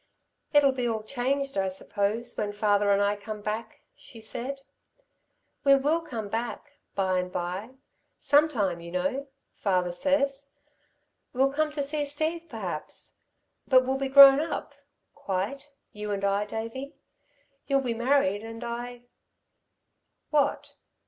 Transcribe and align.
"It'll 0.51 0.71
be 0.71 0.87
all 0.87 1.03
changed, 1.03 1.55
I 1.59 1.67
suppose, 1.67 2.35
when 2.35 2.53
father 2.53 2.91
and 2.91 3.03
I 3.03 3.15
come 3.15 3.39
back," 3.41 3.81
she 3.93 4.19
said. 4.19 4.61
"We 5.63 5.75
will 5.75 6.01
come 6.01 6.27
back, 6.27 6.79
by 6.95 7.19
and 7.19 7.31
by, 7.31 7.75
sometime, 8.17 8.81
you 8.81 8.89
know, 8.91 9.27
father 9.53 9.91
says. 9.91 10.53
We'll 11.33 11.53
come 11.53 11.71
to 11.73 11.83
see 11.83 12.03
Steve, 12.05 12.49
perhaps. 12.49 13.19
But 13.67 13.85
we'll 13.85 13.97
be 13.99 14.09
grown 14.09 14.39
up... 14.39 14.73
quite, 15.13 15.71
you 15.91 16.09
and 16.09 16.25
I, 16.25 16.45
Davey. 16.45 16.95
You'll 17.67 17.81
be 17.81 17.93
married, 17.93 18.41
and 18.43 18.63
I" 18.63 19.03
"What?" 20.31 20.77